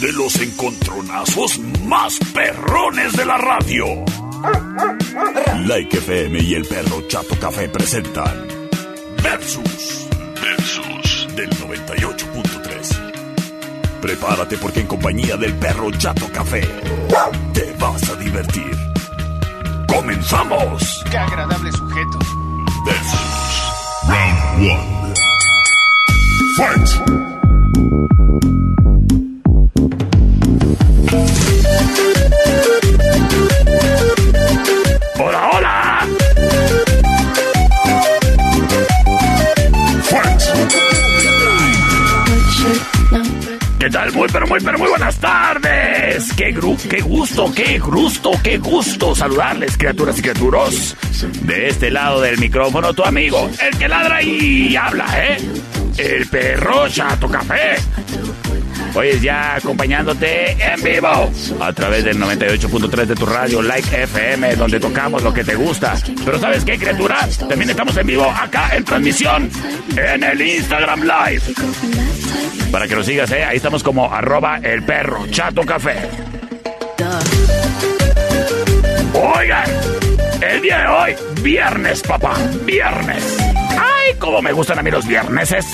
[0.00, 3.86] de los encontronazos más perrones de la radio.
[5.64, 8.46] Like FM y el perro Chato Café presentan
[9.22, 10.06] Versus.
[10.40, 14.00] Versus del 98.3.
[14.00, 16.60] Prepárate porque en compañía del perro Chato Café
[17.54, 18.76] te vas a divertir.
[19.88, 21.04] ¡Comenzamos!
[21.10, 22.18] ¡Qué agradable sujeto!
[22.84, 23.20] Versus.
[24.08, 25.14] Round 1.
[26.56, 27.25] Fight!
[43.86, 44.12] ¿Qué tal?
[44.14, 46.32] Muy, pero muy, pero muy buenas tardes.
[46.32, 50.96] Qué, gru qué gusto, qué gusto, qué gusto saludarles, criaturas y criaturos.
[51.42, 55.36] De este lado del micrófono, tu amigo, el que ladra y habla, ¿eh?
[55.98, 57.76] El perro chato café.
[58.96, 61.30] Hoy es ya acompañándote en vivo
[61.60, 65.96] a través del 98.3 de tu radio Like FM, donde tocamos lo que te gusta.
[66.24, 67.28] Pero ¿sabes qué, criatura?
[67.46, 69.50] También estamos en vivo acá en transmisión
[69.98, 71.42] en el Instagram Live.
[72.72, 73.44] Para que lo sigas, ¿eh?
[73.44, 75.96] Ahí estamos como arroba el perro chato café.
[79.12, 79.70] Oigan,
[80.40, 83.36] el día de hoy, viernes, papá, viernes.
[83.72, 85.66] Ay, cómo me gustan a mí los vierneses.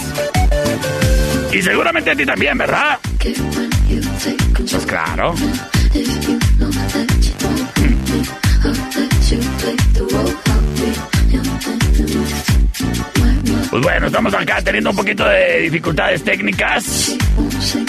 [1.52, 2.98] Y seguramente a ti también, ¿verdad?
[3.22, 5.34] Pues claro.
[13.72, 17.16] Pues bueno, estamos acá teniendo un poquito de dificultades técnicas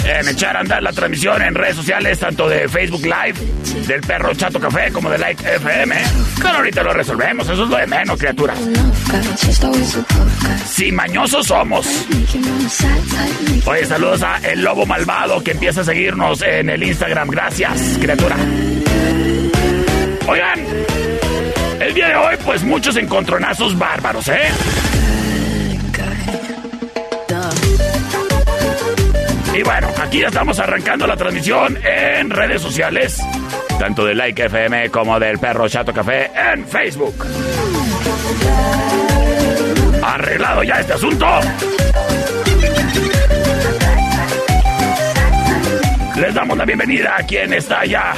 [0.05, 4.33] en echar a andar la transmisión en redes sociales, tanto de Facebook Live, del perro
[4.33, 5.95] Chato Café, como de Like FM.
[6.37, 8.53] Pero ahorita lo resolvemos, eso es lo de menos, criatura.
[10.65, 11.85] Si mañosos somos.
[13.65, 17.27] Oye, saludos a El Lobo Malvado que empieza a seguirnos en el Instagram.
[17.27, 18.37] Gracias, criatura.
[20.27, 20.65] Oigan,
[21.81, 25.02] el día de hoy, pues muchos encontronazos bárbaros, ¿eh?
[29.55, 33.21] Y bueno, aquí ya estamos arrancando la transmisión en redes sociales,
[33.77, 37.23] tanto de Like FM como del Perro Chato Café en Facebook.
[40.03, 41.27] ¿Arreglado ya este asunto?
[46.15, 48.13] Les damos la bienvenida a quien está ya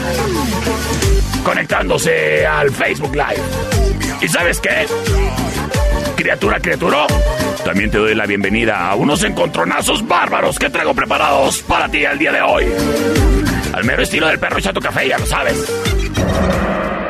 [1.43, 3.41] conectándose al Facebook Live.
[4.21, 4.85] ¿Y sabes qué?
[6.15, 7.05] Criatura, criatura,
[7.65, 12.19] también te doy la bienvenida a unos encontronazos bárbaros que traigo preparados para ti el
[12.19, 12.65] día de hoy.
[13.73, 15.65] Al mero estilo del perro chato café, ya lo sabes.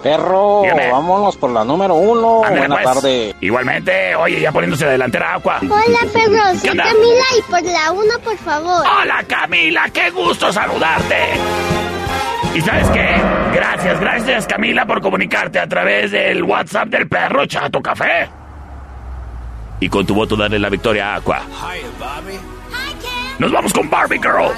[0.03, 2.39] Perro, vámonos por la número uno.
[2.39, 2.83] Buenas pues.
[2.83, 3.35] tardes.
[3.39, 5.59] Igualmente, oye, ya poniéndose la delantera Aqua.
[5.61, 8.85] Hola, perro, soy Camila y por la uno, por favor.
[8.85, 11.15] Hola, Camila, qué gusto saludarte.
[12.53, 13.15] ¿Y sabes qué?
[13.53, 18.27] Gracias, gracias, Camila, por comunicarte a través del WhatsApp del perro Chato Café.
[19.79, 21.41] Y con tu voto darle la victoria a Aqua.
[23.39, 24.51] Nos vamos con Barbie Girl.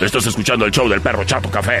[0.00, 1.80] Estás escuchando el show del perro Chato Café.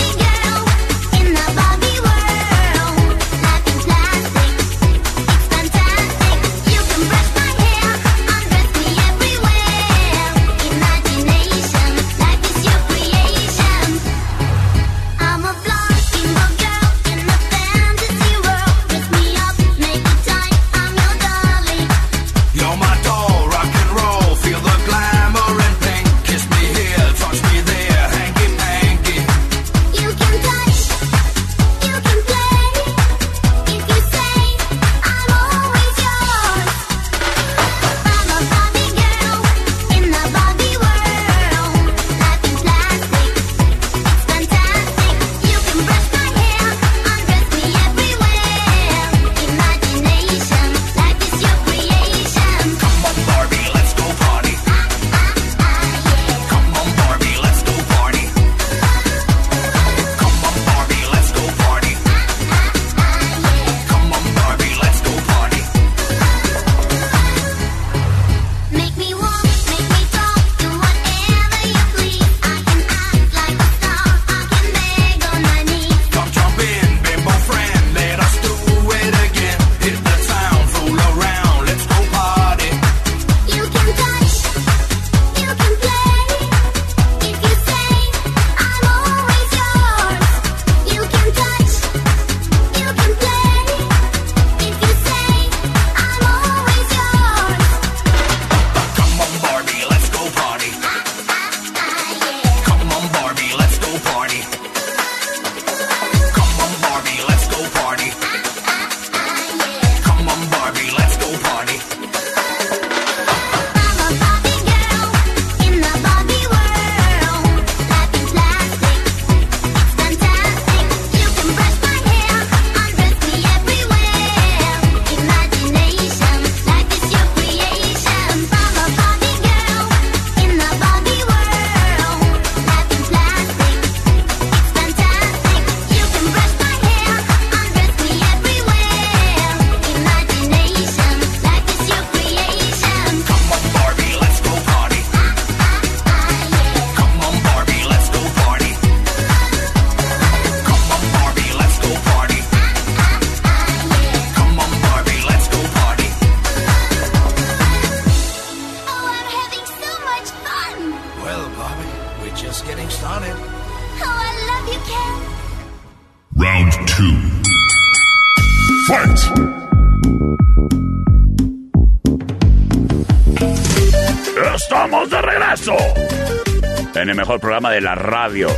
[177.81, 178.49] La radio.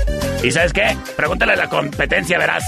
[0.44, 0.96] ¿Y sabes qué?
[1.16, 2.64] Pregúntale a la competencia, verás.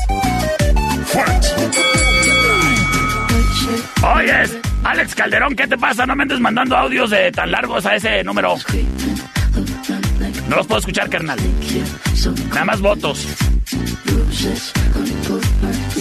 [4.01, 6.05] Oyes, Alex Calderón, ¿qué te pasa?
[6.05, 8.55] No me andes mandando audios de tan largos a ese número.
[10.49, 11.39] No los puedo escuchar, carnal.
[12.49, 13.27] Nada más votos.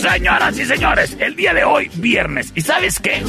[0.00, 2.52] Señoras y señores, el día de hoy, viernes.
[2.54, 3.22] ¿Y sabes qué?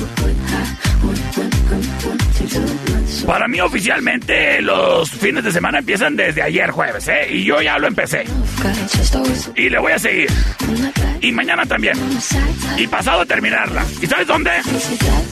[3.25, 4.14] Para mí oficialmente
[4.61, 7.27] los fines de semana empiezan desde ayer jueves, ¿eh?
[7.29, 8.25] Y yo ya lo empecé.
[9.55, 10.29] Y le voy a seguir.
[11.21, 11.97] Y mañana también.
[12.77, 13.83] Y pasado terminarla.
[14.01, 14.51] ¿Y sabes dónde?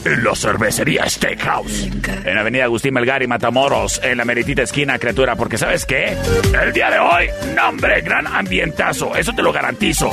[0.04, 1.88] En la cervecería Steakhouse.
[2.24, 5.36] En Avenida Agustín Melgar y Matamoros, en la meritita esquina, criatura.
[5.36, 6.16] Porque ¿sabes qué?
[6.62, 9.14] El día de hoy, nombre, gran ambientazo.
[9.16, 10.10] Eso te lo garantizo.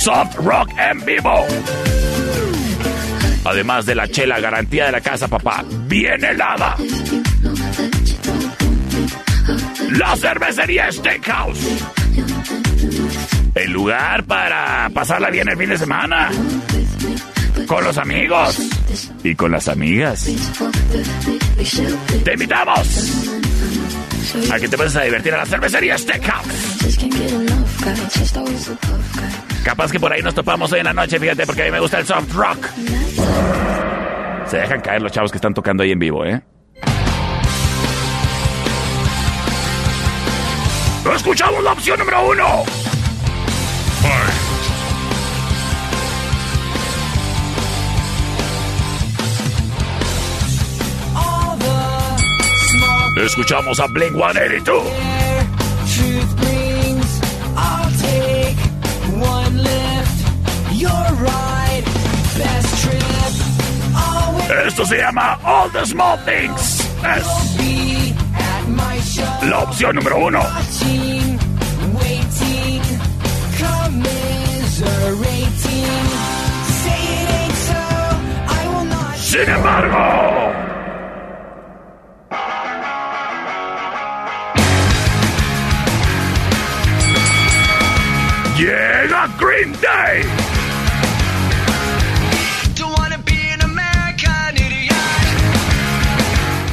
[0.00, 1.46] Soft Rock en vivo.
[3.44, 6.76] Además de la chela garantía de la casa, papá, bien helada.
[9.98, 11.84] La cervecería Steakhouse.
[13.54, 16.30] El lugar para pasarla bien el fin de semana.
[17.66, 18.58] Con los amigos.
[19.22, 20.28] y con las amigas.
[22.24, 23.28] ¡Te invitamos!
[24.50, 26.98] A que te vayas a divertir a la cervecería Steakhouse.
[29.64, 31.80] Capaz que por ahí nos topamos hoy en la noche, fíjate, porque a mí me
[31.80, 32.66] gusta el soft rock.
[34.48, 36.42] Se dejan caer los chavos que están tocando ahí en vivo, ¿eh?
[41.10, 42.64] Escuchamos la opción número uno.
[53.16, 54.82] Escuchamos a Blink 182.
[64.66, 66.88] Esto se llama All the Small Things.
[69.48, 70.40] La opción número uno.
[79.16, 80.52] Sin embargo,
[88.58, 90.22] llega Green Day.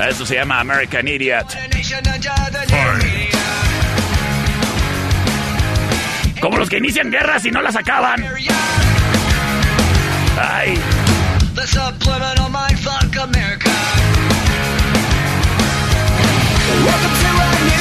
[0.09, 1.55] Eso se llama American Idiot.
[6.41, 8.23] Como los que inician guerras y no las acaban.
[10.41, 10.79] Ay.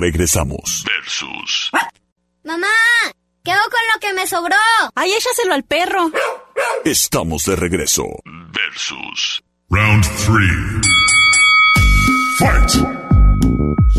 [0.02, 0.84] Regresamos.
[0.84, 1.70] Versus.
[2.42, 2.66] Mamá,
[3.44, 4.56] ¿qué hago con lo que me sobró?
[4.96, 6.10] Ay, échaselo al perro.
[6.84, 8.04] Estamos de regreso.
[8.52, 9.42] Versus.
[9.70, 10.40] Round 3.
[12.40, 12.70] Fight.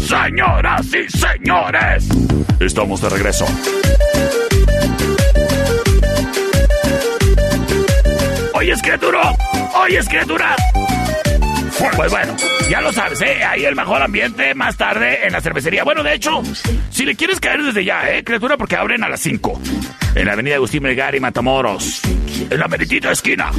[0.05, 2.09] Señoras y señores,
[2.59, 3.45] estamos de regreso.
[8.53, 9.33] Oye, criatura,
[9.75, 10.55] oye, criatura.
[11.91, 12.35] Pues bueno,
[12.69, 13.43] ya lo sabes, ¿eh?
[13.43, 15.83] Ahí el mejor ambiente más tarde en la cervecería.
[15.83, 16.41] Bueno, de hecho,
[16.89, 18.23] si le quieres caer desde ya, ¿eh?
[18.23, 19.61] Criatura, porque abren a las 5.
[20.15, 22.01] En la avenida Agustín Melgar y Matamoros.
[22.49, 23.51] En la meritita esquina.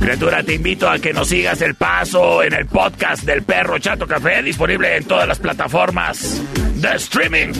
[0.00, 4.06] Criatura, te invito a que nos sigas el paso en el podcast del Perro Chato
[4.06, 6.40] Café, disponible en todas las plataformas
[6.74, 7.52] de streaming.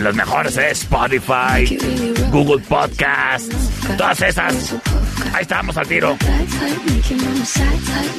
[0.00, 1.78] Las mejores es Spotify,
[2.30, 3.54] Google Podcasts,
[3.96, 4.74] todas esas.
[5.32, 6.16] Ahí estamos al tiro.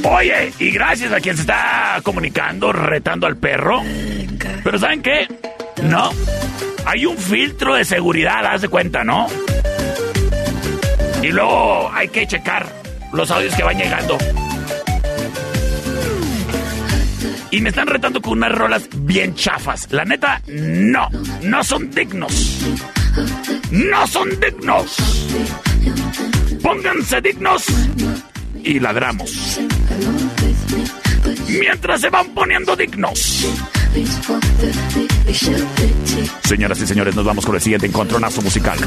[0.04, 3.82] Oye, y gracias a quien se está comunicando, retando al perro.
[4.64, 5.28] Pero ¿saben qué?
[5.84, 6.12] No.
[6.86, 9.28] Hay un filtro de seguridad, haz de cuenta, ¿no?
[11.22, 12.68] Y luego hay que checar
[13.14, 14.18] los audios que van llegando.
[17.52, 19.88] Y me están retando con unas rolas bien chafas.
[19.92, 21.08] La neta, no.
[21.44, 22.60] No son dignos.
[23.70, 24.98] No son dignos.
[26.64, 27.66] Pónganse dignos
[28.64, 29.60] y ladramos.
[31.50, 33.46] Mientras se van poniendo dignos.
[36.46, 38.80] Señoras y señores, nos vamos con el siguiente encontronazo musical.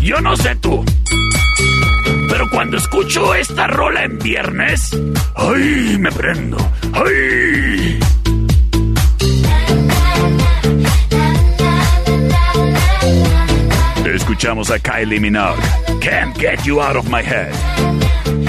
[0.00, 0.84] Yo no sé tú.
[2.28, 4.96] Pero cuando escucho esta rola en viernes,
[5.34, 5.96] ¡ay!
[5.98, 6.56] Me prendo.
[6.92, 7.98] ¡ay!
[14.24, 15.60] Escuchamos a Kylie Minogue.
[16.00, 17.52] Can't get you out of my head.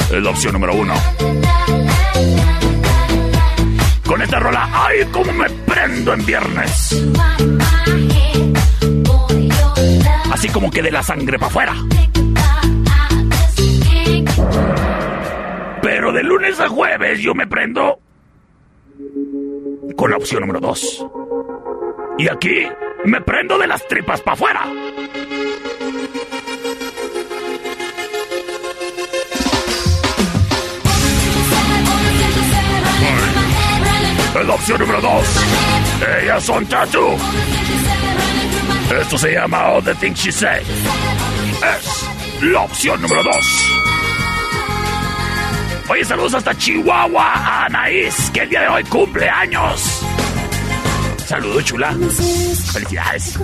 [0.09, 0.93] Es la opción número uno.
[4.07, 5.05] Con esta rola, ¡ay!
[5.11, 7.05] ¡Cómo me prendo en viernes!
[10.31, 11.75] Así como que de la sangre para afuera.
[15.81, 17.99] Pero de lunes a jueves yo me prendo
[19.97, 21.05] con la opción número dos.
[22.17, 22.65] Y aquí
[23.03, 24.65] me prendo de las tripas para afuera.
[34.45, 35.25] La opción número dos.
[36.21, 37.17] Ellas son Tattoo.
[39.01, 40.62] Esto se llama All the Things She Said.
[40.62, 43.45] Es la opción número dos.
[45.88, 50.01] Oye, saludos hasta Chihuahua a Anaís, que el día de hoy cumple años.
[51.25, 51.95] Saludos, chula.
[52.71, 53.39] Felicidades.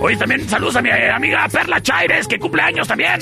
[0.00, 3.20] Oye, también saludos a mi amiga Perla Chaires, que cumple años también.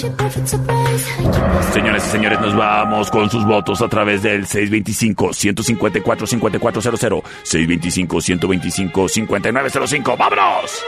[1.72, 10.18] Señores y señores, nos vamos con sus votos a través del 625-154-5400, 625-125-5905.
[10.18, 10.84] ¡Vámonos!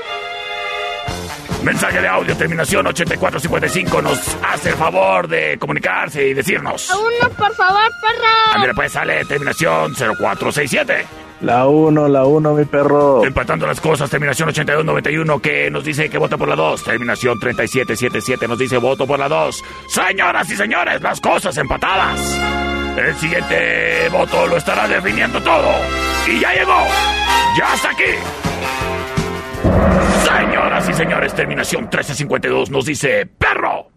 [1.63, 4.03] Mensaje de audio, terminación 8455.
[4.03, 6.91] Nos hace el favor de comunicarse y decirnos.
[6.91, 8.55] A uno, por favor, perro.
[8.55, 11.07] Ándale, pues sale terminación 0467.
[11.45, 13.23] La 1, la 1, mi perro.
[13.23, 16.83] Empatando las cosas, terminación 8291 que nos dice que vota por la 2.
[16.85, 19.63] Terminación 3777 nos dice voto por la 2.
[19.87, 22.41] Señoras y señores, las cosas empatadas.
[22.97, 25.71] El siguiente voto lo estará definiendo todo.
[26.27, 26.83] Y ya llegó.
[27.59, 28.05] Ya está aquí.
[30.25, 33.89] Señoras y señores, terminación 1352 nos dice perro.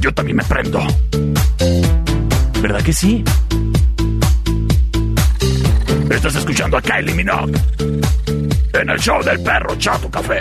[0.00, 0.80] Yo también me prendo.
[2.62, 3.22] ¿Verdad que sí?
[6.14, 7.58] Estás escuchando a Kylie Minogue
[8.72, 10.38] en el show del perro Chato Café.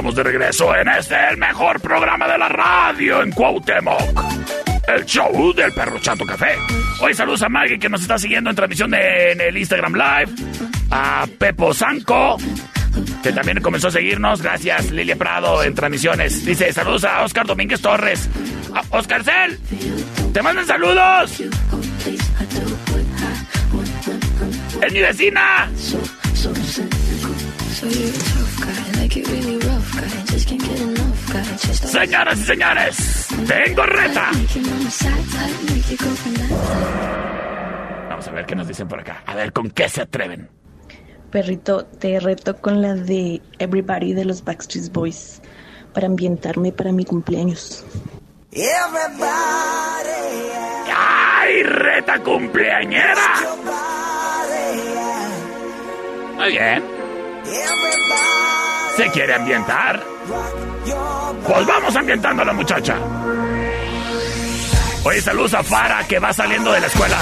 [0.00, 4.00] Estamos de regreso en este, el mejor programa de la radio en Cuauhtémoc.
[4.88, 6.56] El show del perro Chato Café.
[7.02, 10.32] Hoy saludos a Maggie que nos está siguiendo en transmisión en el Instagram Live.
[10.90, 12.38] A Pepo Sanco,
[13.22, 14.40] que también comenzó a seguirnos.
[14.40, 16.46] Gracias, Lilia Prado, en transmisiones.
[16.46, 18.26] Dice, saludos a Oscar Domínguez Torres.
[18.74, 19.58] A Oscar Cel,
[20.32, 21.42] te mandan saludos.
[24.80, 25.68] Es mi vecina.
[31.90, 34.30] Señoras y señores, tengo reta.
[38.08, 39.24] Vamos a ver qué nos dicen por acá.
[39.26, 40.48] A ver con qué se atreven.
[41.32, 45.42] Perrito, te reto con la de Everybody de los Backstreet Boys
[45.92, 47.84] para ambientarme para mi cumpleaños.
[50.96, 53.34] ¡Ay, reta cumpleañera!
[56.36, 56.84] Muy bien.
[59.00, 59.98] ¿Se quiere ambientar?
[61.46, 62.96] Pues vamos ambientando a la muchacha.
[65.04, 67.16] Oye, saludos a Fara que va saliendo de la escuela.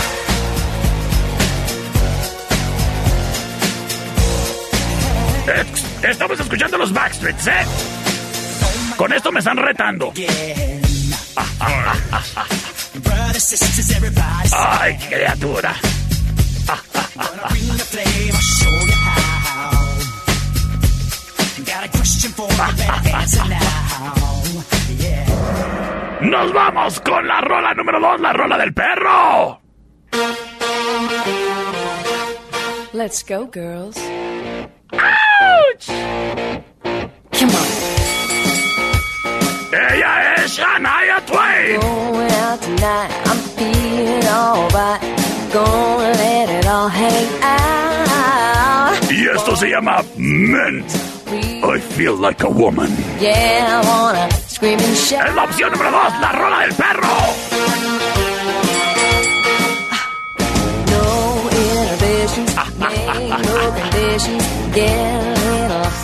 [5.47, 7.65] Ex- Estamos escuchando los Backstreets, ¿eh?
[8.97, 10.13] Con esto me están retando.
[14.81, 15.75] ¡Ay, criatura!
[26.21, 29.61] ¡Nos vamos con la rola número 2, la rola del perro!
[32.93, 33.97] Let's go, girls.
[34.93, 35.87] ¡Auch!
[37.33, 37.67] Come on.
[39.73, 41.81] ¡Ella es Shania Twain!
[41.81, 45.01] Going out tonight, I'm feeling alright.
[45.53, 49.11] Gonna let it all hang out.
[49.11, 50.85] Y esto se llama Men.
[51.31, 52.91] I feel like a woman.
[53.21, 55.29] Yeah, I wanna scream and shout.
[55.29, 57.09] Es la opción número 2, la rola del perro.
[60.87, 63.07] No inhibitions, make
[63.47, 64.45] no conditions.
[64.75, 65.38] Little.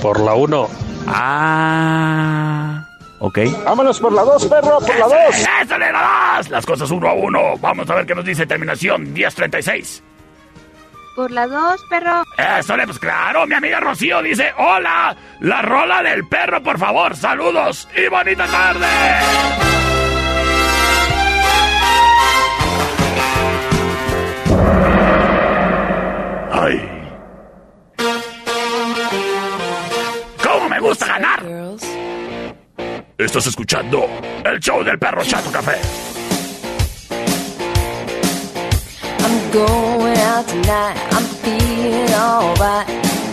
[0.02, 0.68] Por la 1.
[1.06, 2.84] Ah...
[3.20, 3.38] Ok.
[3.64, 5.46] Vámonos por la dos, perro, por la dos.
[5.62, 6.50] ¡Échale la dos!
[6.50, 7.56] Las cosas uno a uno.
[7.58, 10.02] Vamos a ver qué nos dice terminación 1036.
[11.14, 12.24] Por la dos, perro.
[12.36, 17.14] Eso le, pues claro, mi amiga Rocío dice, hola, la rola del perro, por favor,
[17.16, 18.86] saludos y bonita tarde.
[26.50, 26.90] Ay.
[30.42, 31.40] ¿Cómo me gusta ganar?
[31.42, 31.84] Girls.
[33.18, 34.08] Estás escuchando
[34.44, 35.78] el show del perro Chato Café.
[39.54, 40.96] Going out tonight.
[41.14, 42.88] I'm feeling alright.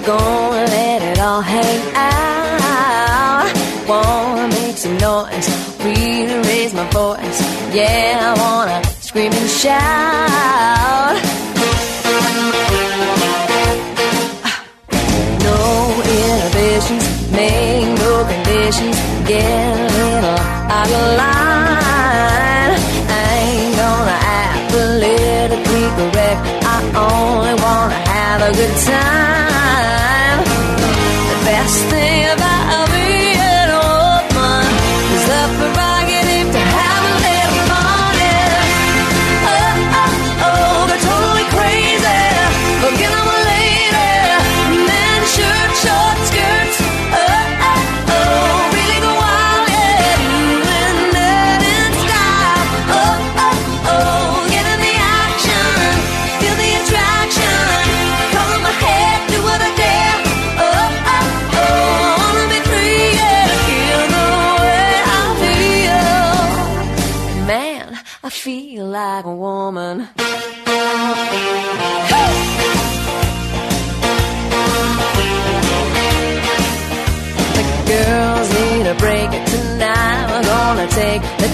[0.05, 3.49] Gonna let it all hang out.
[3.89, 5.47] Wanna make some noise.
[5.83, 7.39] Really raise my voice.
[7.73, 11.15] Yeah, I wanna scream and shout.
[15.47, 15.59] No
[16.17, 18.97] inhibitions, make no conditions.
[19.27, 20.39] Get a little
[20.77, 21.50] out of line.
[27.09, 30.39] Only wanna have a good time.
[31.31, 32.00] The best thing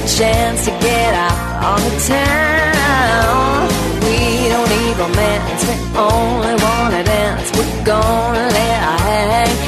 [0.07, 3.67] chance to get out on the town.
[4.07, 7.51] We don't need romance, we only wanna dance.
[7.57, 9.66] We're gonna let our hang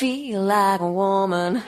[0.00, 1.62] feel like a woman.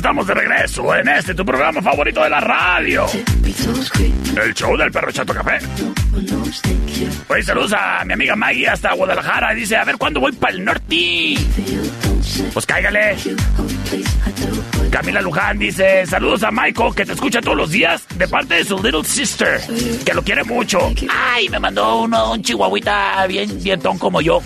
[0.00, 3.04] Estamos de regreso en este tu programa favorito de la radio.
[4.42, 5.58] El show del perro Chato Café.
[7.28, 9.52] Oye, saludos a mi amiga Maggie hasta Guadalajara.
[9.52, 11.36] Dice, a ver cuándo voy para el norte.
[12.54, 13.14] Pues cáigale.
[14.90, 18.64] Camila Luján dice, saludos a Michael que te escucha todos los días de parte de
[18.64, 19.60] su little sister,
[20.02, 20.94] que lo quiere mucho.
[21.10, 24.40] Ay, me mandó uno, un chihuahuita bien, bien ton como yo.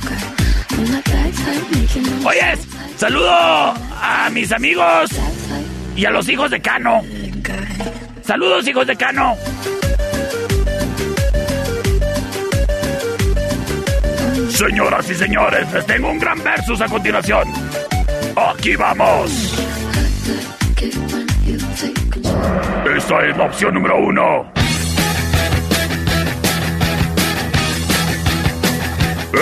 [2.24, 2.58] Oyes,
[2.96, 5.10] saludo a mis amigos
[5.96, 7.02] y a los hijos de Cano.
[8.22, 9.36] Saludos, hijos de Cano.
[14.50, 17.48] Señoras y señores, les tengo un gran versus a continuación.
[18.36, 19.54] Aquí vamos.
[22.96, 24.52] Esta es la opción número uno.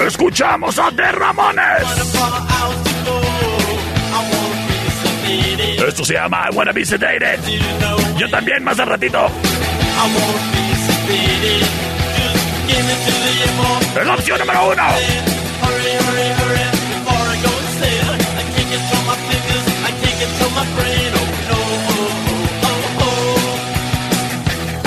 [0.07, 2.82] Escuchamos a The Ramones.
[5.93, 7.39] Esto se llama I Wanna Be Sedated.
[8.17, 9.27] Yo también, más al ratito.
[14.01, 14.83] Es la opción número uno.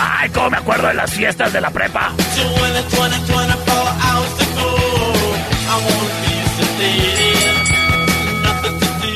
[0.02, 2.14] Ay, cómo me acuerdo de las fiestas de la prepa.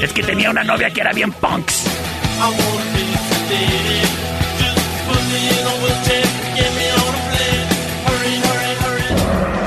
[0.01, 1.83] Es que tenía una novia que era bien punks.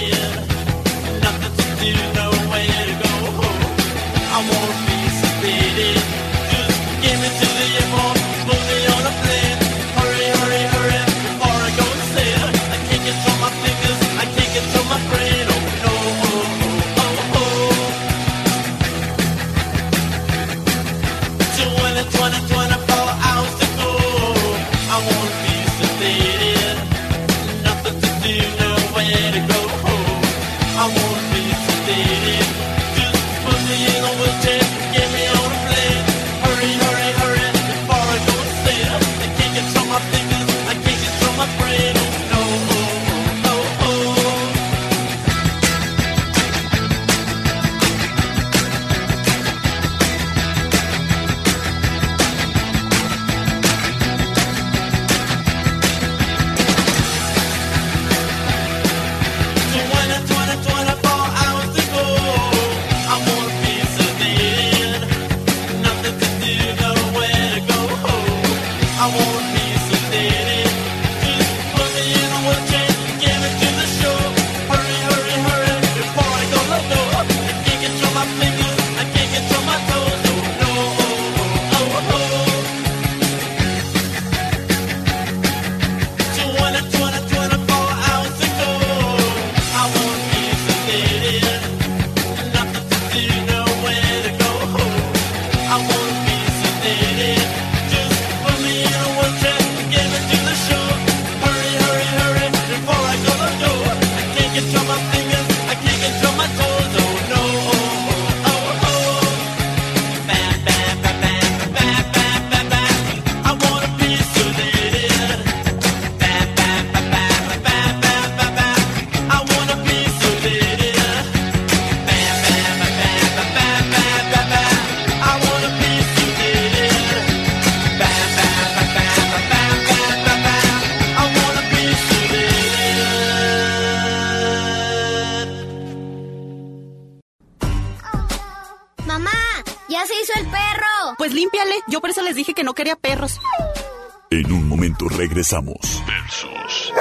[145.51, 146.03] Regresamos.
[146.07, 146.93] Versus.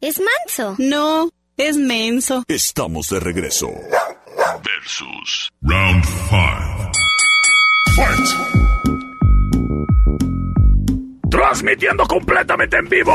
[0.00, 0.76] ¿Es manso?
[0.78, 2.44] No, es menso.
[2.48, 3.68] Estamos de regreso.
[4.64, 5.50] Versus.
[5.62, 6.92] Round 5.
[7.96, 8.28] Fight.
[11.30, 13.14] Transmitiendo completamente en vivo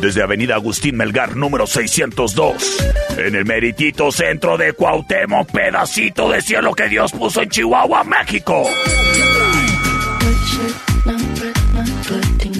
[0.00, 2.78] desde Avenida Agustín Melgar número 602
[3.18, 8.64] en el meritito centro de Cuauhtémoc, pedacito de cielo que Dios puso en Chihuahua, México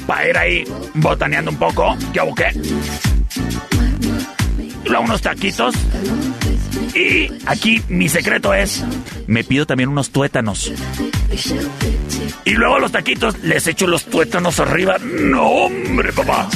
[0.06, 0.64] para ir ahí
[0.94, 1.96] botaneando un poco.
[2.12, 2.52] ¿Qué hago qué?
[5.00, 5.74] Unos taquitos.
[6.94, 8.84] Y aquí mi secreto es,
[9.26, 10.72] me pido también unos tuétanos.
[12.44, 14.96] Y luego los taquitos les echo los tuétanos arriba.
[14.98, 16.48] No, hombre, papá.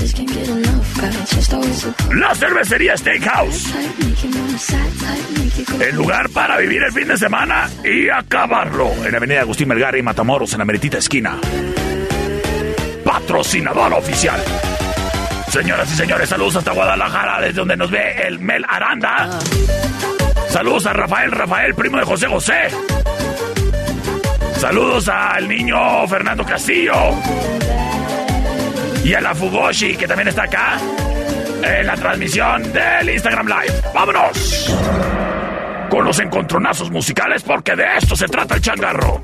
[2.15, 3.75] La cervecería Steakhouse.
[5.81, 8.91] El lugar para vivir el fin de semana y acabarlo.
[9.05, 11.39] En Avenida Agustín Melgar y Matamoros, en la meritita esquina.
[13.05, 14.43] Patrocinador oficial.
[15.49, 19.39] Señoras y señores, saludos hasta Guadalajara, desde donde nos ve el Mel Aranda.
[20.49, 22.69] Saludos a Rafael, Rafael, primo de José José.
[24.59, 26.95] Saludos al niño Fernando Castillo.
[29.05, 30.79] Y a la Fugoshi, que también está acá.
[31.63, 33.83] En la transmisión del Instagram Live.
[33.95, 34.75] ¡Vámonos!
[35.91, 39.23] Con los encontronazos musicales, porque de esto se trata el changarro.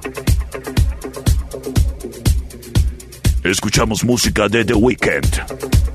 [3.42, 5.91] Escuchamos música de The Weeknd.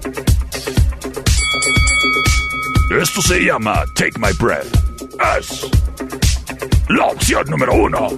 [2.89, 4.73] Esto se llama Take My Breath.
[5.38, 5.69] Es
[6.89, 8.09] la opción número uno.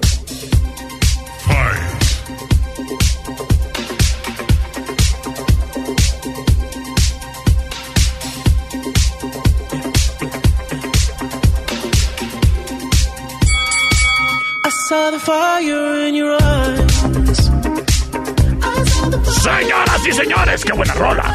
[19.41, 21.33] Señoras y señores, qué buena rola.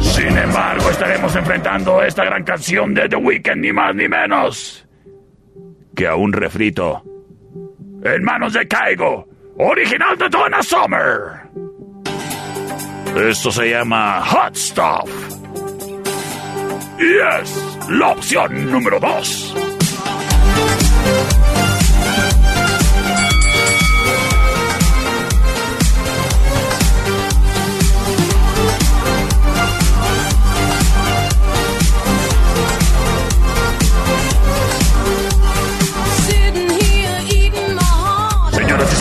[0.00, 4.86] Sin embargo, estaremos enfrentando esta gran canción de The Weeknd, ni más ni menos
[5.94, 7.02] que a un refrito
[8.04, 9.26] en manos de Caigo,
[9.58, 11.46] original de Donna Summer.
[13.16, 15.10] Esto se llama Hot Stuff.
[16.98, 19.54] Y es la opción número 2.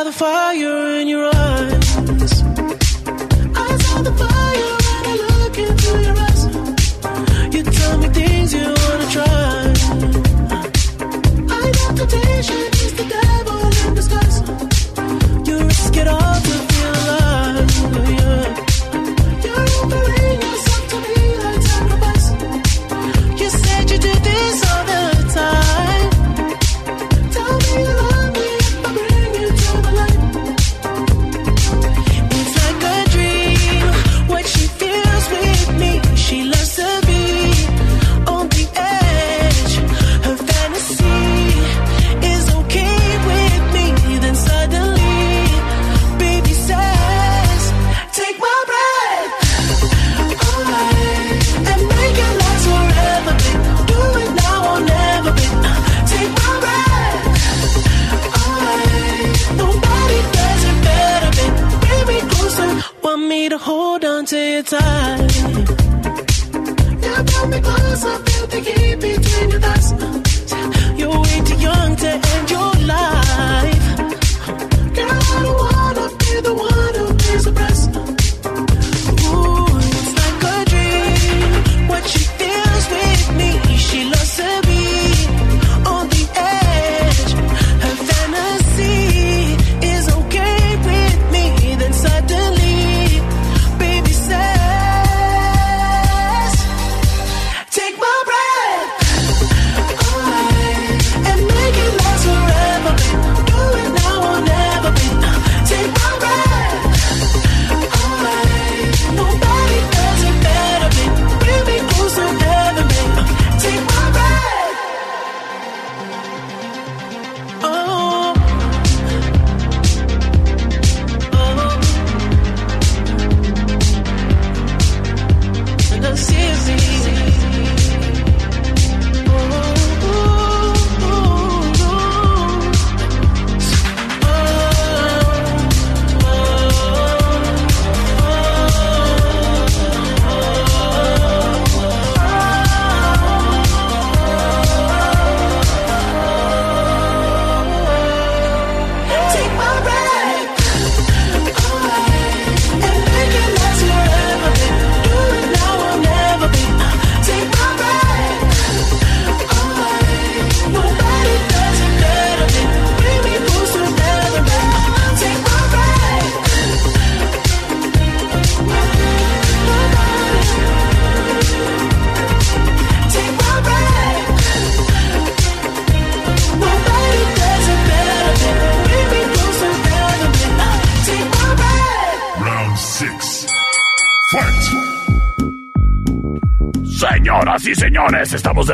[0.04, 1.43] The fire in your eyes.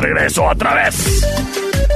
[0.01, 1.21] Regreso a través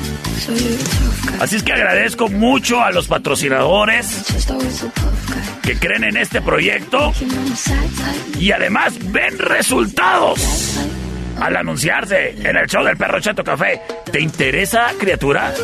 [1.41, 4.25] Así es que agradezco mucho a los patrocinadores
[5.63, 7.13] que creen en este proyecto
[8.39, 10.79] y además ven resultados
[11.41, 13.81] al anunciarse en el show del perro Chato Café.
[14.11, 15.55] ¿Te interesa, criatura?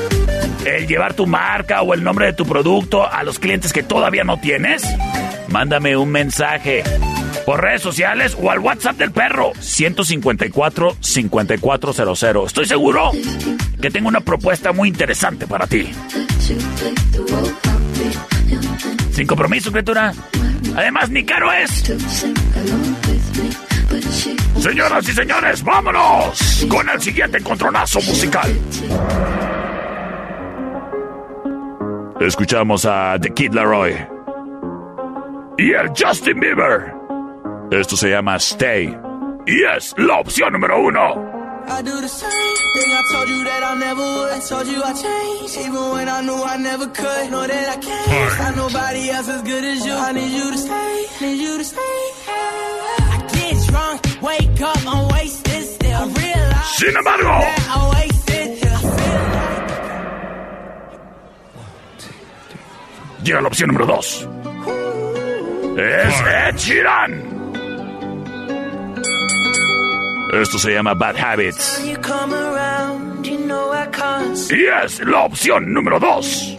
[0.64, 4.25] El llevar tu marca o el nombre de tu producto a los clientes que todavía
[4.25, 4.83] no tienes?
[5.49, 6.83] Mándame un mensaje
[7.47, 12.47] por redes sociales o al WhatsApp del perro 154 5400.
[12.49, 13.13] Estoy seguro
[13.81, 15.89] que tengo una propuesta muy interesante para ti.
[19.13, 20.13] Sin compromiso, criatura.
[20.75, 21.85] Además, ni caro es.
[24.59, 28.53] Señoras y señores, vámonos con el siguiente encontronazo musical.
[32.21, 33.95] Escuchamos a The Kid Laroi
[35.59, 36.96] y el Justin Bieber.
[37.71, 38.95] Esto se llama Stay
[39.47, 41.33] y es la opción número uno.
[41.69, 42.31] I do the same
[42.75, 44.41] thing I told you that I never would.
[44.49, 47.29] Told you I changed, even when I knew I never could.
[47.31, 49.93] Know that I can't find nobody else as good as you.
[49.93, 52.12] I need you to stay, need you to stay.
[52.29, 55.91] I get drunk, wake up, I'm wasted still.
[55.91, 57.25] I realize Sin embargo.
[57.25, 58.62] that I wasted.
[58.62, 58.87] I feel
[63.25, 64.29] Llega la opción número dos.
[65.77, 66.14] Es
[66.47, 67.36] Ed Sheeran.
[70.33, 71.79] Esto se llama Bad Habits.
[71.79, 76.57] like you come around, you know I can't Y es la opción número dos.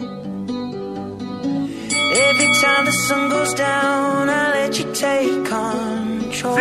[2.10, 6.56] Every time the sun goes down, I let you take control.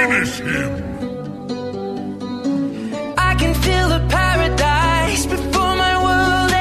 [3.17, 6.51] I can feel the paradise before my world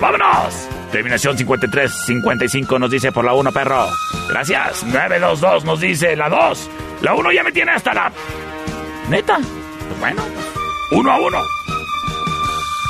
[0.00, 0.68] ¡Vámonos!
[0.90, 3.88] Terminación 53-55 nos dice por la 1, perro.
[4.30, 4.84] Gracias.
[4.84, 6.70] 922 nos dice la 2.
[7.02, 8.10] La 1 ya me tiene hasta la...
[9.10, 9.36] ¿Neta?
[9.36, 10.22] Pues bueno,
[10.92, 11.42] uno a uno.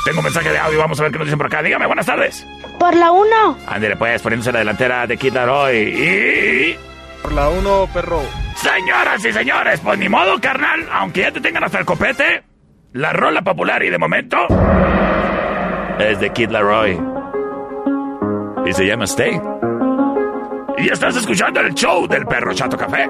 [0.05, 1.61] Tengo un mensaje de audio, vamos a ver qué nos dicen por acá.
[1.61, 2.45] Dígame, buenas tardes.
[2.79, 3.57] Por la 1.
[3.67, 5.77] Ándale, pues, poniéndose la delantera de Kid Laroi.
[5.77, 6.77] Y...
[7.21, 8.21] Por la 1, perro.
[8.55, 10.87] Señoras y señores, pues ni modo, carnal.
[10.91, 12.43] Aunque ya te tengan hasta el copete,
[12.93, 14.37] la rola popular y de momento
[15.99, 16.99] es de Kid Laroi.
[18.65, 19.39] Y se llama Stay.
[20.77, 23.09] Y estás escuchando el show del perro Chato Café.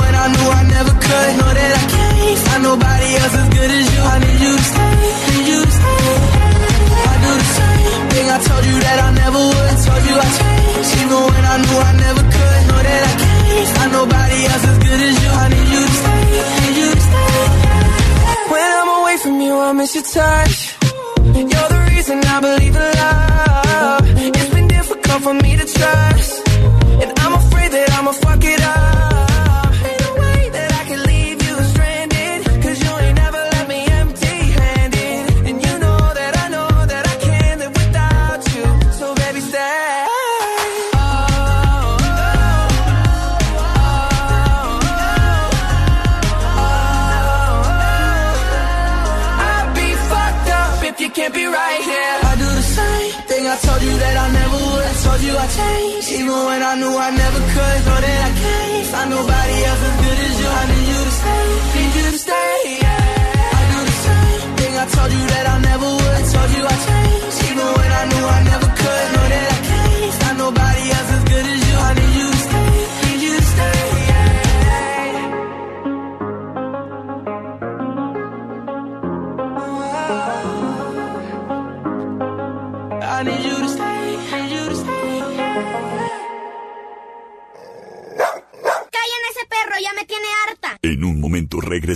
[0.00, 1.30] when I knew I never could.
[1.38, 4.25] Know that I can't find nobody else as good as you.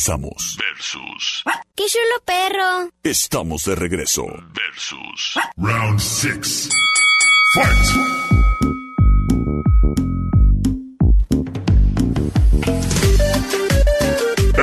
[0.00, 0.56] Regresamos.
[0.58, 1.44] Versus.
[1.74, 2.90] ¡Qué chulo perro!
[3.02, 4.24] Estamos de regreso.
[4.54, 5.38] Versus.
[5.58, 6.68] Round 6.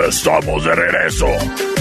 [0.08, 1.77] Estamos de regreso.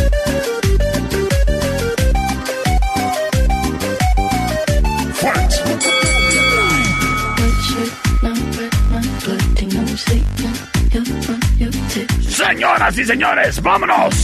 [12.87, 14.15] Señoras y señores, vámonos.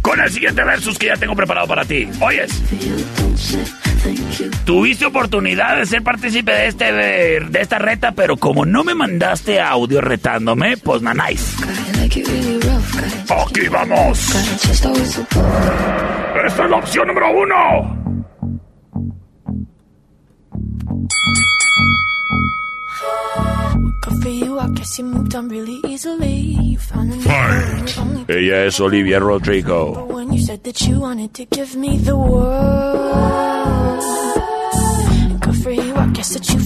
[0.00, 2.08] Con el siguiente versus que ya tengo preparado para ti.
[2.20, 2.62] Oyes.
[4.64, 9.60] Tuviste oportunidad de ser partícipe de este de esta reta, pero como no me mandaste
[9.60, 11.56] audio retándome, pues nanáis.
[13.28, 14.34] Aquí vamos.
[16.46, 17.97] Esta es la opción número uno.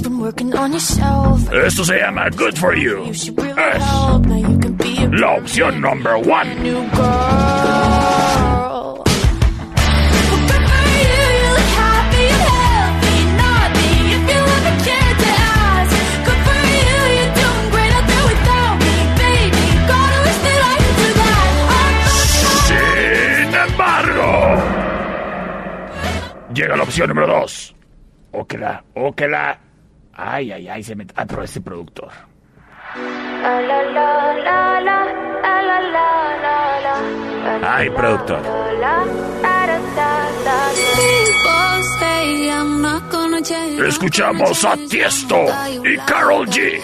[0.02, 1.40] Been working on yourself.
[1.52, 3.04] Esto se llama Good for You.
[3.04, 4.26] You should really Es help.
[4.26, 8.01] Now you can be a la opción number one.
[26.54, 27.74] Llega la opción número dos.
[28.32, 29.58] O que la, o que la.
[30.14, 31.06] Ay, ay, ay, se me.
[31.14, 32.10] Ah, pero ese productor.
[37.62, 38.42] Ay, productor.
[43.88, 45.46] Escuchamos a Tiesto
[45.84, 46.80] y Carol G.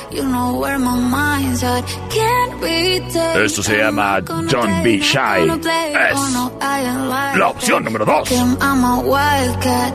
[3.45, 5.49] Esto se llama Don't Be Shy.
[6.11, 8.31] Es la opción número dos.
[8.31, 9.93] I'm a wildcat.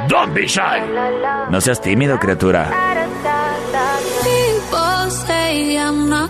[0.08, 0.82] Don't be shy.
[1.50, 2.70] No seas tímido, criatura.
[4.24, 6.30] People say I'm not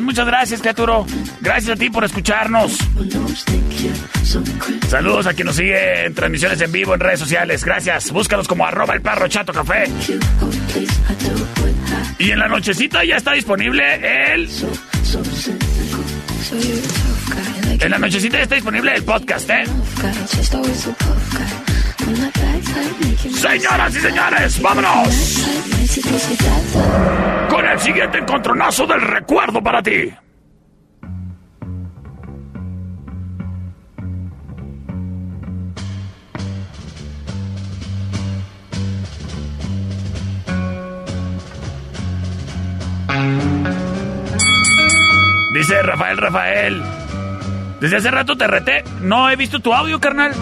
[0.00, 1.04] Pues muchas gracias, criaturo.
[1.42, 2.78] Gracias a ti por escucharnos.
[4.88, 7.62] Saludos a quien nos sigue en transmisiones en vivo en redes sociales.
[7.62, 8.10] Gracias.
[8.10, 9.84] Búscanos como arroba el perro chato café.
[12.18, 14.48] Y en la nochecita ya está disponible el...
[17.78, 19.64] En la nochecita ya está disponible el podcast, ¿eh?
[23.34, 25.69] Señoras y señores, vámonos.
[27.50, 30.12] Con el siguiente encontronazo del recuerdo para ti.
[45.52, 46.82] Dice Rafael Rafael.
[47.80, 48.84] Desde hace rato te reté.
[49.00, 50.32] No he visto tu audio, carnal.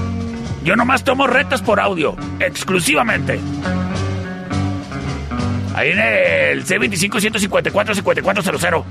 [0.63, 3.41] Yo nomás tomo retas por audio, exclusivamente.
[5.79, 8.85] Ahí en el C25-154-5400.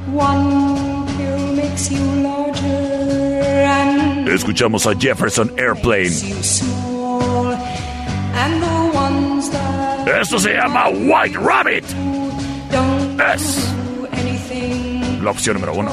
[4.33, 6.15] Escuchamos a Jefferson Airplane.
[10.21, 11.83] Esto se llama White Rabbit.
[13.35, 13.73] Es
[15.21, 15.91] la opción número uno.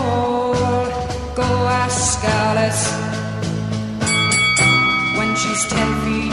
[5.16, 6.32] When she's ten feet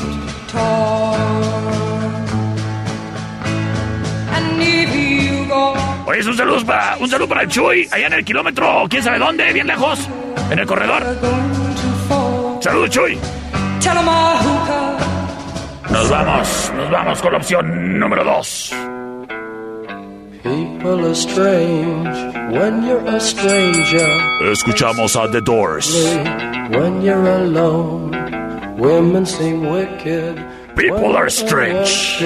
[0.52, 1.81] tall.
[6.06, 9.04] Oye, es un saludo para, un saludo para el Chuy, allá en el kilómetro, quién
[9.04, 10.08] sabe dónde, bien lejos,
[10.50, 11.04] en el corredor.
[12.62, 13.18] Saludos, Chuy.
[15.90, 18.74] Nos vamos, nos vamos con la opción número dos.
[20.44, 22.10] People are strange
[22.52, 24.08] when you're a stranger.
[24.52, 25.94] Escuchamos a The Doors.
[26.72, 28.12] When you're alone,
[28.78, 30.36] women seem wicked.
[30.76, 32.24] People are strange.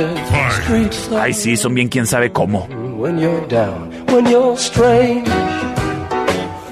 [1.20, 2.68] Ay, sí, son bien quién sabe cómo.
[2.96, 5.30] When you're down, when you're strange.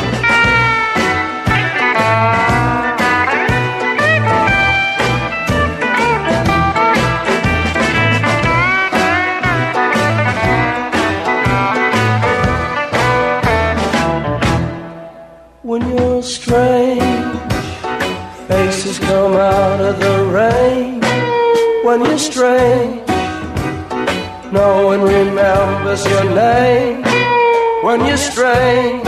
[25.91, 27.03] Remembers your name
[27.83, 29.03] when you're strange.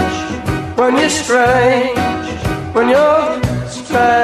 [0.77, 1.97] When you're strange.
[2.73, 4.22] When you're strange.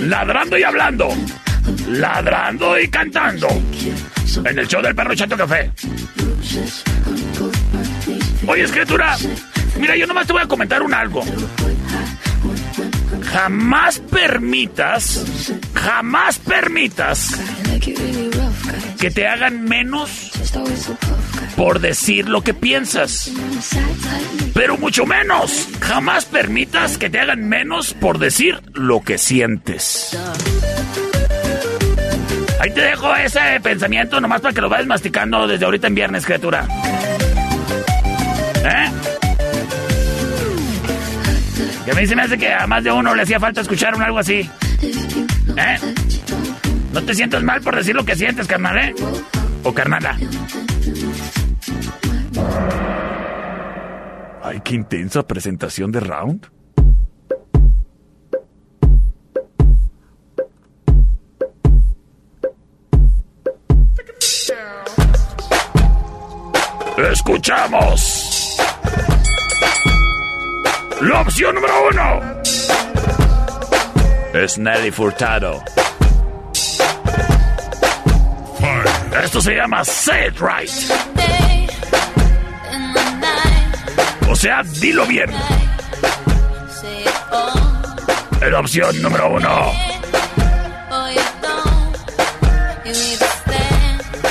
[0.00, 1.08] Ladrando y hablando.
[1.88, 3.48] Ladrando y cantando.
[4.44, 5.70] En el show del perro Chato Café.
[8.46, 9.16] Oye, escritura.
[9.78, 11.22] Mira, yo nomás te voy a comentar un algo.
[13.32, 15.24] Jamás permitas,
[15.74, 17.40] jamás permitas
[18.98, 20.10] que te hagan menos
[21.60, 23.30] por decir lo que piensas.
[24.54, 30.18] Pero mucho menos, jamás permitas que te hagan menos por decir lo que sientes.
[32.60, 36.24] Ahí te dejo ese pensamiento nomás para que lo vayas masticando desde ahorita en viernes,
[36.24, 36.66] criatura.
[38.64, 38.90] ¿Eh?
[41.84, 43.94] Que a mí se me hace que a más de uno le hacía falta escuchar
[43.94, 44.48] un algo así.
[45.58, 45.78] ¿Eh?
[46.94, 48.94] No te sientas mal por decir lo que sientes, carnal, ¿eh?
[49.62, 50.16] O carnala.
[54.50, 56.44] Ay, qué intensa presentación de round.
[67.12, 68.56] Escuchamos.
[71.00, 72.20] La opción número uno.
[74.34, 75.62] Es Nelly Furtado.
[79.22, 81.49] Esto se llama Say It Right.
[84.30, 85.28] O sea, dilo bien.
[88.48, 89.72] La opción número uno.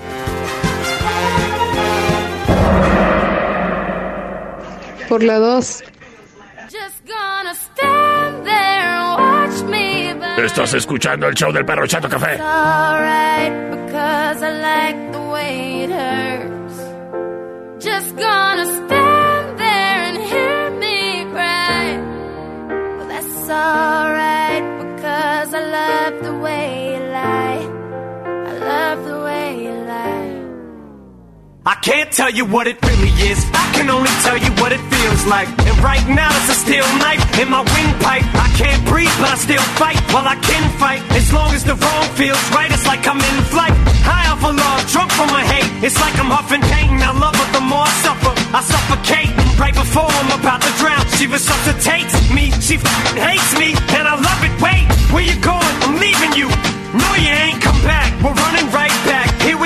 [5.08, 5.84] Por la 2.
[10.38, 12.38] Estás escuchando el show del perro Chato Café.
[17.80, 21.98] Just gonna stand there and hear me cry.
[22.98, 26.97] Well, that's alright because I love the way
[31.68, 33.44] I can't tell you what it really is.
[33.52, 35.52] I can only tell you what it feels like.
[35.68, 38.24] And right now it's a steel knife in my windpipe.
[38.40, 41.04] I can't breathe, but I still fight while I can fight.
[41.12, 43.76] As long as the wrong feels right, it's like I'm in flight.
[44.08, 45.68] High off of love, drunk from my hate.
[45.84, 47.04] It's like I'm huffing pain.
[47.04, 48.32] I love her the more I suffer.
[48.56, 51.04] I suffocate right before I'm about to drown.
[51.20, 52.48] She resuscitates me.
[52.64, 52.80] She
[53.20, 54.56] hates me, and I love it.
[54.64, 55.76] Wait, where you going?
[55.84, 56.48] I'm leaving you.
[56.96, 58.08] No, you ain't come back.
[58.24, 59.17] We're running right back.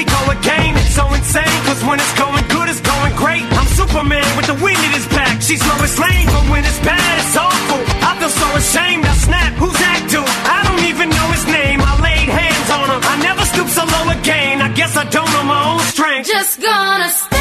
[0.02, 0.74] We go again.
[0.78, 3.46] It's so insane, cause when it's going good, it's going great.
[3.54, 5.40] I'm Superman with the wind in his back.
[5.44, 7.78] She's Lois Lane, but when it's bad, it's awful.
[8.02, 9.06] I feel so ashamed.
[9.06, 9.54] I snap.
[9.62, 10.26] Who's that dude?
[10.26, 11.82] I don't even know his name.
[11.86, 13.02] I laid hands on him.
[13.14, 14.64] I never stoop so low again.
[14.64, 16.28] I guess I don't know my own strength.
[16.28, 17.41] Just gonna stand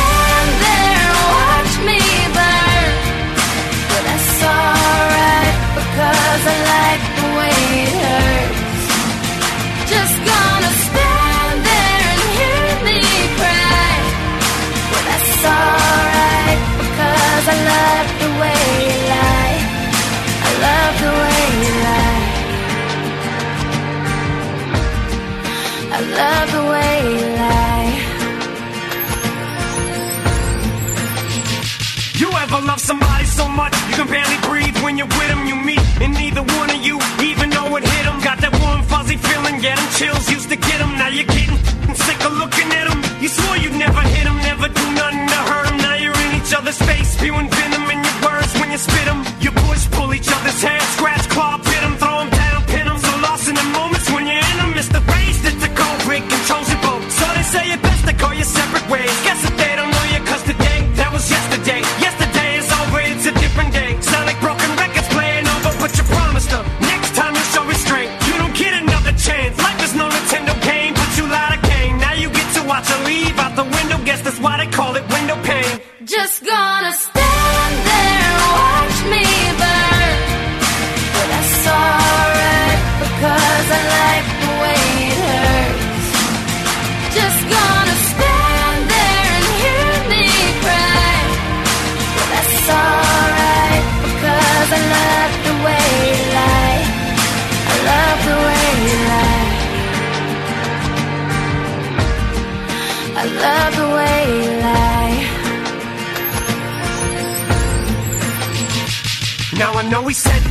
[34.01, 35.45] can barely breathe when you're with them?
[35.47, 38.17] You meet, and neither one of you even know it hit them.
[38.25, 40.97] Got that warm, fuzzy feeling, get them chills, used to get them.
[40.97, 41.59] Now you're getting
[42.09, 43.01] sick of looking at them.
[43.21, 45.77] You swore you'd never hit them, never do nothing to hurt them.
[45.85, 49.21] Now you're in each other's face, spewing venom in your words when you spit them.
[49.45, 52.97] You push, pull each other's hair, scratch, claw, pit them, throw them down, pin them.
[52.97, 55.71] So lost in the moments when you're in them, it's the race that the
[56.09, 57.05] break controls your boat.
[57.13, 59.30] So they say it best to go your separate ways.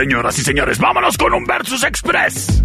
[0.00, 2.62] Señoras y señores, vámonos con un Versus Express.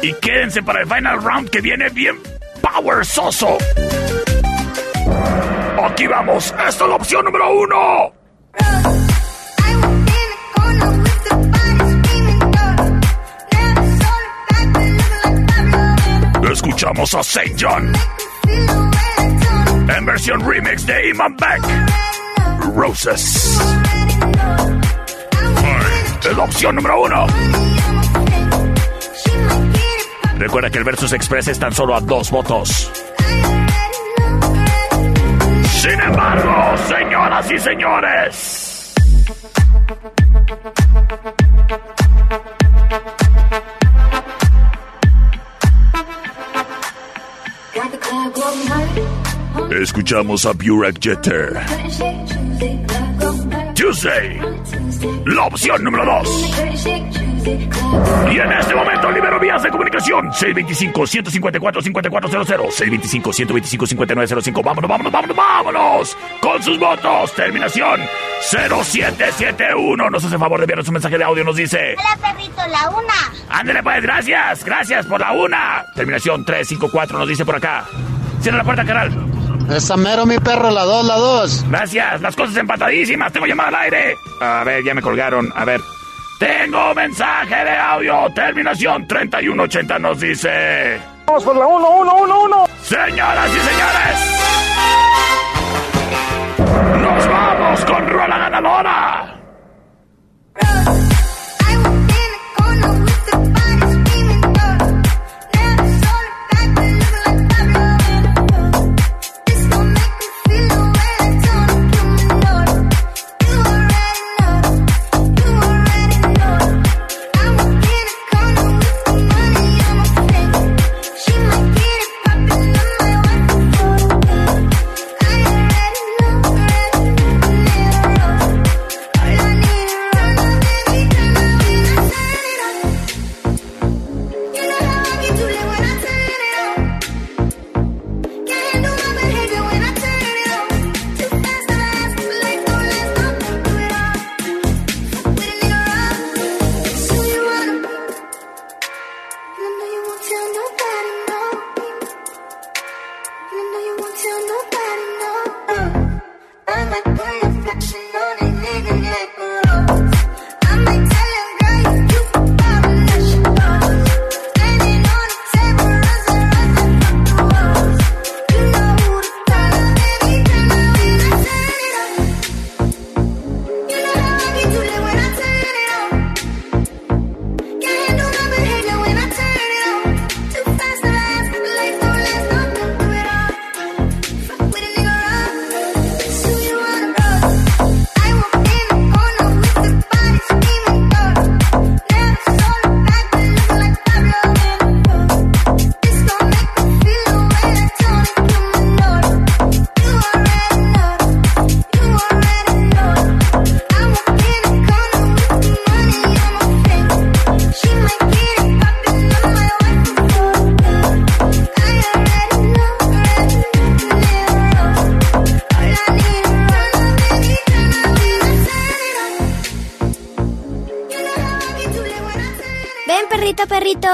[0.00, 2.16] Y quédense para el final round que viene bien
[2.62, 3.58] power soso.
[5.84, 8.14] Aquí vamos, esta es la opción número uno.
[16.50, 17.92] Escuchamos a Saint John
[19.86, 22.74] en versión remix de Iman Beck.
[22.74, 23.60] Roses.
[26.36, 27.26] La opción número uno.
[30.36, 32.90] Recuerda que el Versus Express es tan solo a dos votos.
[35.62, 38.94] Sin embargo, señoras y señores.
[49.70, 51.60] Escuchamos a Burak Jeter.
[53.74, 54.53] Tuesday.
[55.26, 56.50] La opción número 2.
[58.32, 60.30] Y en este momento libero vías de comunicación.
[60.30, 63.22] 625-154-5400.
[63.22, 64.64] 625-125-5905.
[64.64, 66.16] Vámonos, vámonos, vámonos, vámonos.
[66.40, 67.34] Con sus votos.
[67.34, 68.00] Terminación
[68.40, 70.08] 0771.
[70.10, 71.44] Nos hace favor de enviarnos un mensaje de audio.
[71.44, 71.96] Nos dice...
[71.98, 73.12] Hola, perrito, la una.
[73.50, 74.64] Ándale pues, gracias.
[74.64, 75.84] Gracias por la una.
[75.94, 77.84] Terminación 354 nos dice por acá.
[78.40, 79.33] Cierra la puerta, canal.
[79.76, 81.64] Esa mero, mi perro, la dos, la dos.
[81.68, 83.32] Gracias, las cosas empatadísimas.
[83.32, 84.16] Tengo llamada al aire.
[84.40, 85.52] A ver, ya me colgaron.
[85.54, 85.80] A ver.
[86.38, 88.26] Tengo mensaje de audio.
[88.34, 91.00] Terminación 3180 nos dice.
[91.26, 92.66] Vamos por la 1, 1, 1, 1.
[92.82, 94.44] Señoras y señores.
[97.00, 99.40] Nos vamos con Rola Ganadora.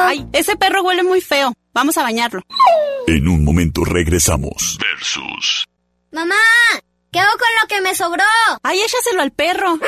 [0.07, 1.53] Ay, ese perro huele muy feo.
[1.73, 2.43] Vamos a bañarlo.
[3.07, 4.79] En un momento regresamos.
[4.81, 5.67] Versus.
[6.13, 6.35] Mamá,
[7.13, 8.25] ¿qué hago con lo que me sobró?
[8.63, 9.79] Ay, échaselo al perro.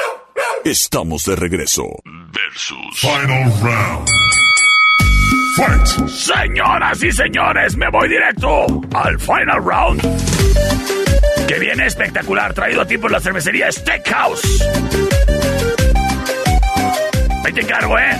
[0.65, 1.85] Estamos de regreso.
[2.33, 3.01] Versus.
[3.01, 4.09] Final round.
[5.57, 6.09] Fight.
[6.09, 10.01] Señoras y señores, me voy directo al final round.
[11.47, 14.63] Que viene espectacular, traído a ti por la cervecería Steakhouse.
[17.45, 18.17] Ahí te encargo, ¿eh?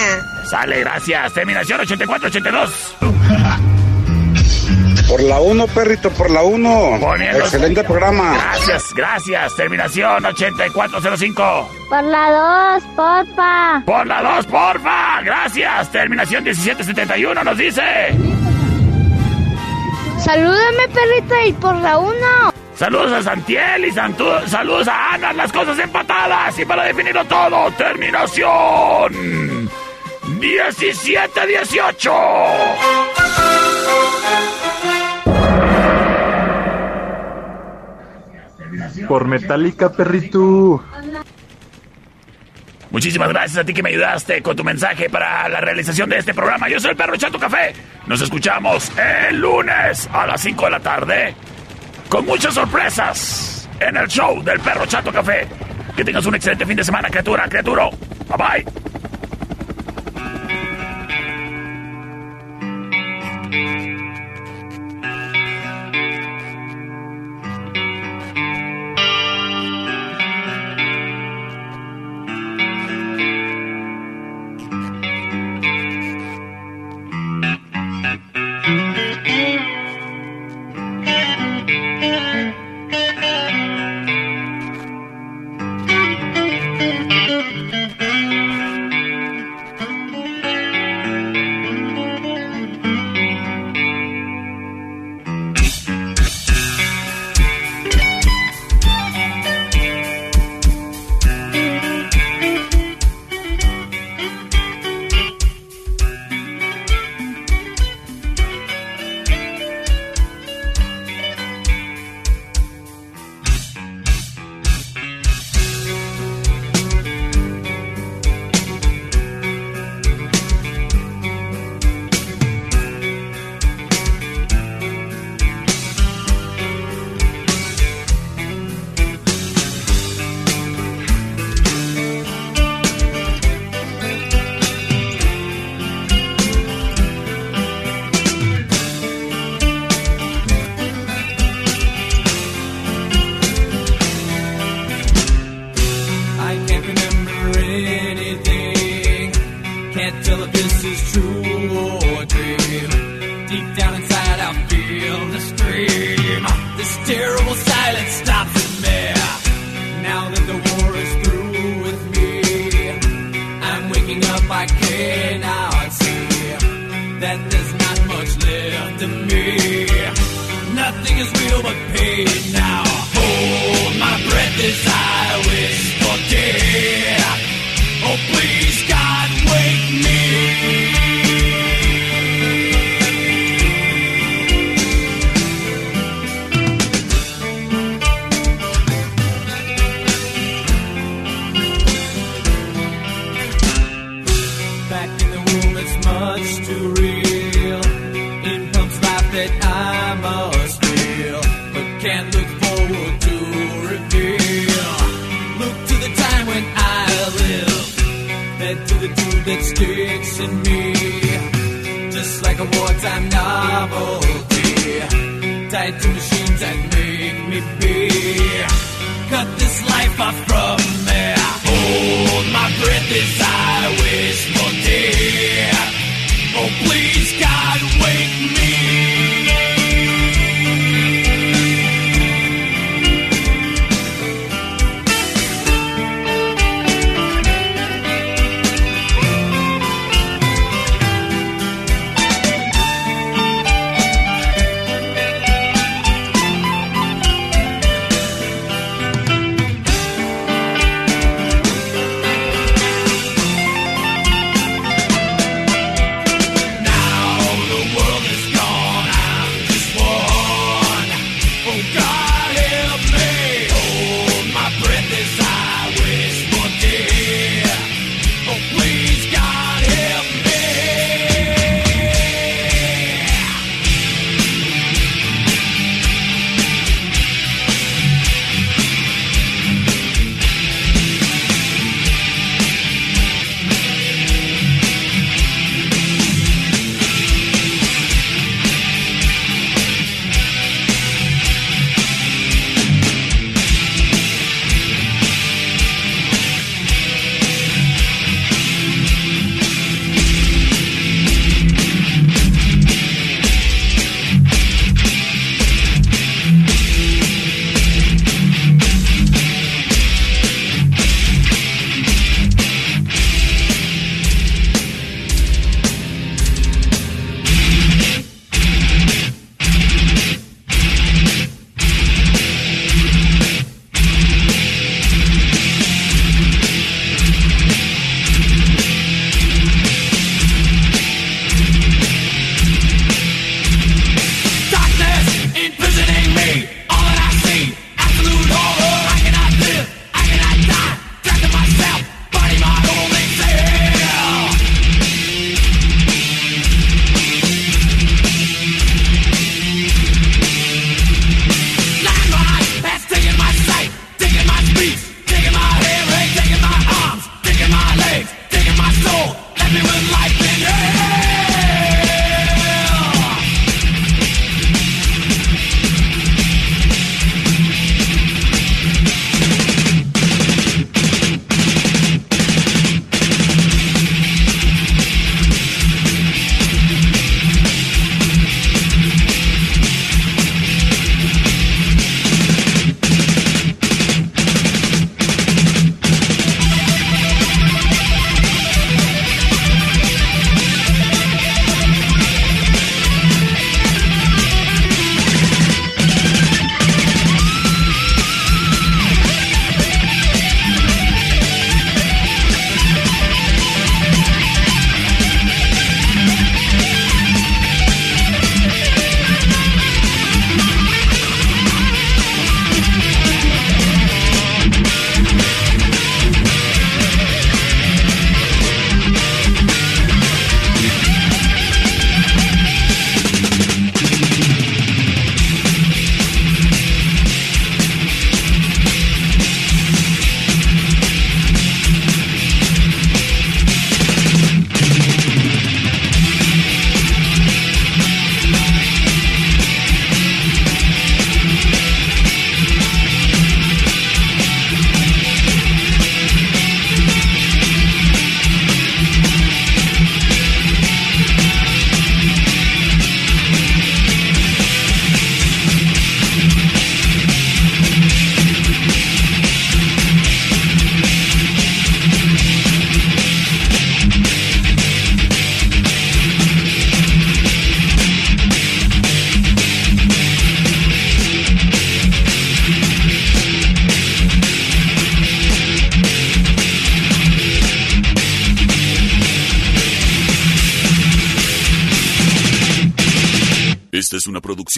[0.49, 1.33] Sale, gracias.
[1.33, 2.95] Terminación 8482.
[5.07, 6.97] Por la 1, perrito, por la 1.
[7.01, 8.33] Poniendo- Excelente programa.
[8.35, 9.55] Gracias, gracias.
[9.55, 11.69] Terminación 8405.
[11.89, 13.81] Por la dos, porfa.
[13.85, 15.21] Por la 2, porfa.
[15.23, 15.91] Gracias.
[15.91, 17.81] Terminación 1771 nos dice.
[20.19, 22.48] Salúdame, perrito, y por la uno.
[22.79, 26.57] Saludos a Santiel y Santu- saludos a Ana, las cosas empatadas.
[26.59, 29.69] Y para definirlo todo, terminación
[30.39, 32.11] 1718.
[39.07, 40.83] Por Metallica, perrito.
[42.91, 46.33] Muchísimas gracias a ti que me ayudaste con tu mensaje para la realización de este
[46.33, 46.67] programa.
[46.69, 47.73] Yo soy el perro Chato Café.
[48.07, 48.91] Nos escuchamos
[49.29, 51.35] el lunes a las 5 de la tarde
[52.09, 55.47] con muchas sorpresas en el show del perro Chato Café.
[55.95, 57.91] Que tengas un excelente fin de semana, criatura, criaturo.
[58.27, 58.98] Bye bye.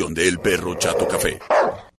[0.01, 1.50] Producción de El Perro Chato Café.